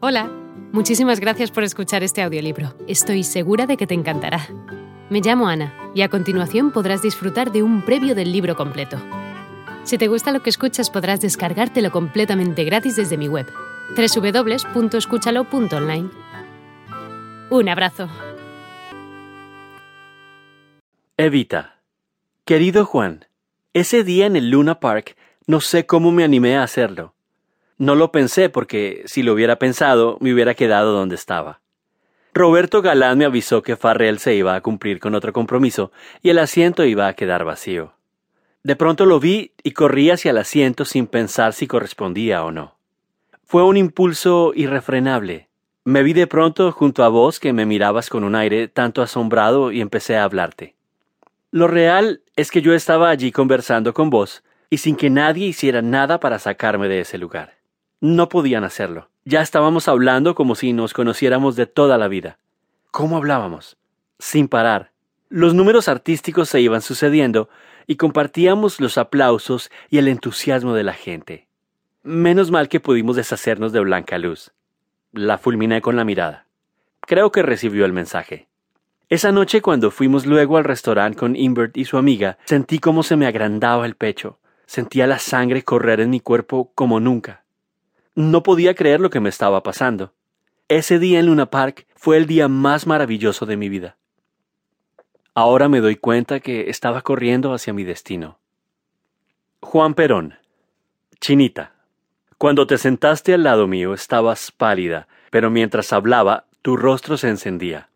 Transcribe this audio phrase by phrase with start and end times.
[0.00, 0.30] Hola,
[0.70, 2.72] muchísimas gracias por escuchar este audiolibro.
[2.86, 4.46] Estoy segura de que te encantará.
[5.10, 8.96] Me llamo Ana y a continuación podrás disfrutar de un previo del libro completo.
[9.82, 13.48] Si te gusta lo que escuchas podrás descargártelo completamente gratis desde mi web,
[13.96, 16.10] www.escúchalo.online.
[17.50, 18.08] Un abrazo.
[21.16, 21.80] Evita.
[22.44, 23.24] Querido Juan,
[23.72, 25.16] ese día en el Luna Park
[25.48, 27.16] no sé cómo me animé a hacerlo.
[27.78, 31.60] No lo pensé porque si lo hubiera pensado me hubiera quedado donde estaba.
[32.34, 36.38] Roberto Galán me avisó que Farrell se iba a cumplir con otro compromiso y el
[36.38, 37.94] asiento iba a quedar vacío.
[38.64, 42.76] De pronto lo vi y corrí hacia el asiento sin pensar si correspondía o no.
[43.44, 45.48] Fue un impulso irrefrenable.
[45.84, 49.72] Me vi de pronto junto a vos que me mirabas con un aire tanto asombrado
[49.72, 50.74] y empecé a hablarte.
[51.50, 55.80] Lo real es que yo estaba allí conversando con vos y sin que nadie hiciera
[55.80, 57.57] nada para sacarme de ese lugar.
[58.00, 59.10] No podían hacerlo.
[59.24, 62.38] Ya estábamos hablando como si nos conociéramos de toda la vida.
[62.90, 63.76] ¿Cómo hablábamos?
[64.18, 64.92] Sin parar.
[65.28, 67.48] Los números artísticos se iban sucediendo
[67.86, 71.48] y compartíamos los aplausos y el entusiasmo de la gente.
[72.02, 74.52] Menos mal que pudimos deshacernos de Blanca Luz.
[75.12, 76.46] La fulminé con la mirada.
[77.00, 78.46] Creo que recibió el mensaje.
[79.08, 83.16] Esa noche cuando fuimos luego al restaurante con Invert y su amiga, sentí cómo se
[83.16, 84.38] me agrandaba el pecho.
[84.66, 87.44] Sentía la sangre correr en mi cuerpo como nunca.
[88.18, 90.12] No podía creer lo que me estaba pasando.
[90.66, 93.96] Ese día en Luna Park fue el día más maravilloso de mi vida.
[95.34, 98.40] Ahora me doy cuenta que estaba corriendo hacia mi destino.
[99.60, 100.34] Juan Perón.
[101.20, 101.74] Chinita.
[102.38, 107.88] Cuando te sentaste al lado mío estabas pálida, pero mientras hablaba tu rostro se encendía.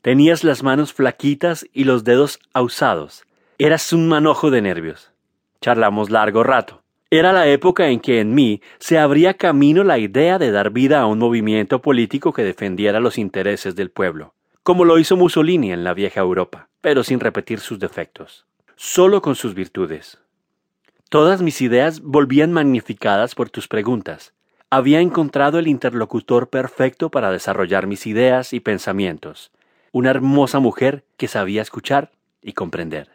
[0.00, 3.26] Tenías las manos flaquitas y los dedos ausados.
[3.58, 5.12] Eras un manojo de nervios.
[5.60, 6.82] Charlamos largo rato.
[7.18, 11.00] Era la época en que en mí se abría camino la idea de dar vida
[11.00, 15.82] a un movimiento político que defendiera los intereses del pueblo, como lo hizo Mussolini en
[15.82, 18.44] la vieja Europa, pero sin repetir sus defectos,
[18.74, 20.18] solo con sus virtudes.
[21.08, 24.34] Todas mis ideas volvían magnificadas por tus preguntas.
[24.68, 29.52] Había encontrado el interlocutor perfecto para desarrollar mis ideas y pensamientos,
[29.90, 32.12] una hermosa mujer que sabía escuchar
[32.42, 33.08] y comprender.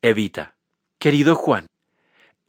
[0.00, 0.54] Evita.
[0.98, 1.66] Querido Juan,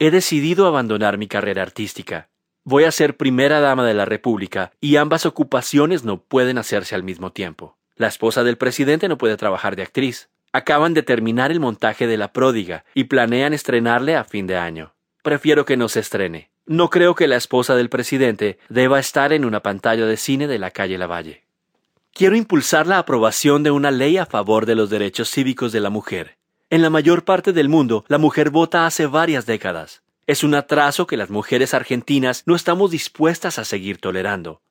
[0.02, 2.30] He decidido abandonar mi carrera artística.
[2.64, 7.02] Voy a ser primera dama de la República y ambas ocupaciones no pueden hacerse al
[7.02, 7.76] mismo tiempo.
[7.96, 10.30] La esposa del presidente no puede trabajar de actriz.
[10.52, 14.94] Acaban de terminar el montaje de La Pródiga y planean estrenarle a fin de año.
[15.22, 16.50] Prefiero que no se estrene.
[16.64, 20.58] No creo que la esposa del presidente deba estar en una pantalla de cine de
[20.58, 21.44] la calle Lavalle.
[22.14, 25.90] Quiero impulsar la aprobación de una ley a favor de los derechos cívicos de la
[25.90, 26.39] mujer.
[26.72, 30.02] En la mayor parte del mundo, la mujer vota hace varias décadas.
[30.28, 34.62] Es un atraso que las mujeres argentinas no estamos dispuestas a seguir tolerando.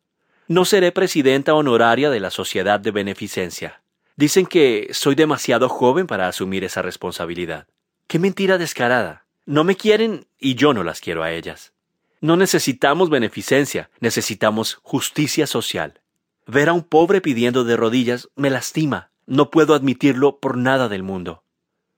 [0.48, 3.82] No seré presidenta honoraria de la Sociedad de Beneficencia.
[4.16, 7.68] Dicen que soy demasiado joven para asumir esa responsabilidad.
[8.08, 9.26] Qué mentira descarada.
[9.46, 11.74] No me quieren y yo no las quiero a ellas.
[12.22, 16.00] No necesitamos beneficencia, necesitamos justicia social.
[16.48, 19.12] Ver a un pobre pidiendo de rodillas me lastima.
[19.26, 21.44] No puedo admitirlo por nada del mundo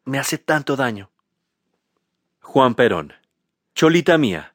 [0.05, 1.09] me hace tanto daño.
[2.39, 3.13] Juan Perón.
[3.75, 4.53] Cholita mía,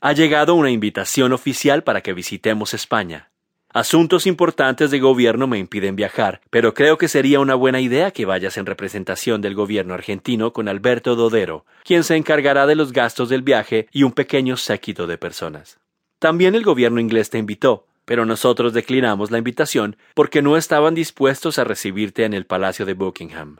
[0.00, 3.30] ha llegado una invitación oficial para que visitemos España.
[3.72, 8.24] Asuntos importantes de gobierno me impiden viajar, pero creo que sería una buena idea que
[8.24, 13.28] vayas en representación del gobierno argentino con Alberto Dodero, quien se encargará de los gastos
[13.28, 15.78] del viaje y un pequeño séquito de personas.
[16.18, 21.58] También el gobierno inglés te invitó, pero nosotros declinamos la invitación porque no estaban dispuestos
[21.58, 23.58] a recibirte en el Palacio de Buckingham.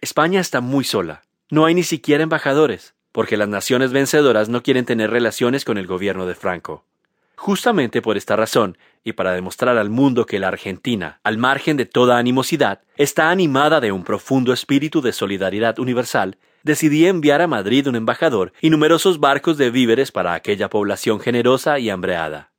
[0.00, 1.22] España está muy sola.
[1.50, 5.86] No hay ni siquiera embajadores, porque las naciones vencedoras no quieren tener relaciones con el
[5.86, 6.84] gobierno de Franco.
[7.36, 11.86] Justamente por esta razón, y para demostrar al mundo que la Argentina, al margen de
[11.86, 17.86] toda animosidad, está animada de un profundo espíritu de solidaridad universal, decidí enviar a Madrid
[17.86, 22.50] un embajador y numerosos barcos de víveres para aquella población generosa y hambreada.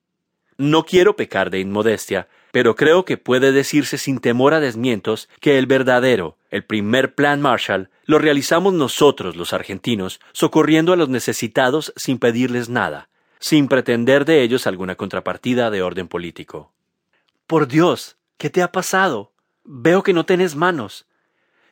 [0.58, 5.58] No quiero pecar de inmodestia, pero creo que puede decirse sin temor a desmientos que
[5.58, 11.92] el verdadero, el primer plan Marshall, lo realizamos nosotros los argentinos, socorriendo a los necesitados
[11.98, 13.10] sin pedirles nada,
[13.40, 16.72] sin pretender de ellos alguna contrapartida de orden político.
[17.46, 19.34] Por Dios, ¿qué te ha pasado?
[19.66, 21.06] Veo que no tenés manos.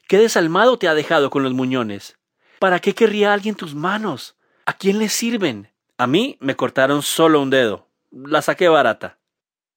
[0.10, 2.18] ¿Qué desalmado te ha dejado con los muñones?
[2.60, 4.36] ¿Para qué querría alguien tus manos?
[4.66, 5.72] ¿A quién le sirven?
[5.98, 7.88] A mí me cortaron solo un dedo.
[8.12, 9.18] La saqué barata.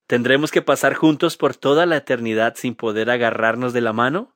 [0.09, 4.36] ¿Tendremos que pasar juntos por toda la eternidad sin poder agarrarnos de la mano?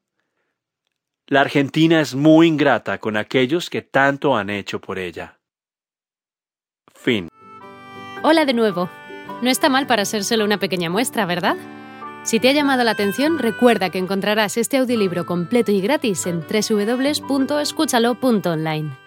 [1.31, 5.39] La Argentina es muy ingrata con aquellos que tanto han hecho por ella.
[6.93, 7.29] Fin.
[8.25, 8.91] Hola de nuevo.
[9.41, 11.55] No está mal para ser solo una pequeña muestra, ¿verdad?
[12.25, 16.41] Si te ha llamado la atención, recuerda que encontrarás este audiolibro completo y gratis en
[16.41, 19.00] www.escúchalo.online.